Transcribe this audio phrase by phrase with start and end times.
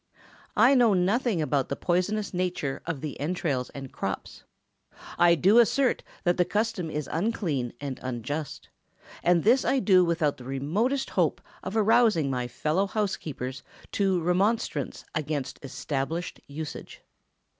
[0.57, 4.43] I know nothing about the poisonous nature of the entrails and crops.
[5.19, 8.69] I do assert that the custom is unclean and unjust.
[9.21, 13.61] And this I do without the remotest hope of arousing my fellow housekeepers
[13.91, 17.03] to remonstrance against established usage.